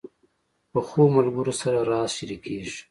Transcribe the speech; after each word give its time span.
پخو 0.71 1.01
ملګرو 1.15 1.53
سره 1.61 1.79
راز 1.91 2.09
شریکېږي 2.17 2.71